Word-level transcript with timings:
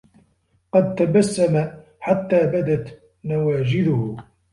قَدْ 0.71 0.95
تَبَسَّمَ 0.95 1.71
حَتَّى 1.99 2.45
بَدَتْ 2.47 3.01
نَوَاجِذُهُ 3.25 4.17